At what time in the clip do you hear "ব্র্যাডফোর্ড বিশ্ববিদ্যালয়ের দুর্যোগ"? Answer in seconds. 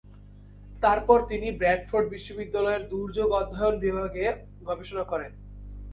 1.51-3.29